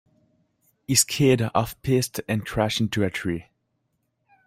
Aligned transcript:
He 0.87 0.95
skidded 0.95 1.51
off-piste 1.53 2.21
and 2.27 2.43
crashed 2.43 2.81
into 2.81 3.03
a 3.03 3.11
tree. 3.11 3.45